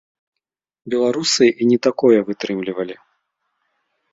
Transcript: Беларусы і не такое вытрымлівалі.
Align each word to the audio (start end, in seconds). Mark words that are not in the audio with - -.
Беларусы 0.93 1.45
і 1.51 1.63
не 1.73 1.77
такое 1.89 2.17
вытрымлівалі. 2.31 2.95